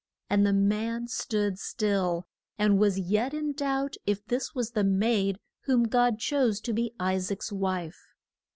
And 0.31 0.47
the 0.47 0.51
man 0.53 1.07
stood 1.07 1.59
still, 1.59 2.25
and 2.57 2.79
was 2.79 2.97
yet 2.97 3.35
in 3.35 3.53
doubt 3.53 3.97
if 4.07 4.25
this 4.25 4.55
was 4.55 4.71
the 4.71 4.83
maid 4.83 5.37
whom 5.65 5.83
God 5.83 6.17
chose 6.17 6.59
to 6.61 6.73
be 6.73 6.95
I 6.99 7.17
saac's 7.19 7.51
wife. 7.51 8.03